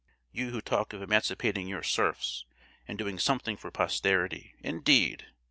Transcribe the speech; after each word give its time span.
You, 0.31 0.49
who 0.49 0.61
talk 0.61 0.93
of 0.93 1.01
emancipating 1.03 1.67
your 1.67 1.83
serfs, 1.83 2.43
and 2.87 2.97
'doing 2.97 3.19
something 3.19 3.55
for 3.55 3.69
posterity,' 3.69 4.55
indeed! 4.63 5.27